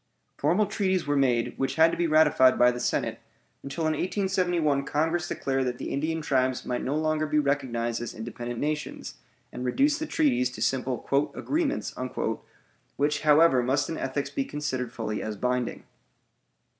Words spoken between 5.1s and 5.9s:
declared that